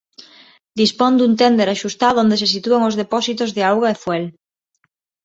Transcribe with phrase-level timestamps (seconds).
[0.79, 4.23] Dispón dun ténder axustado onde se sitúan os depósitos de auga e fuel.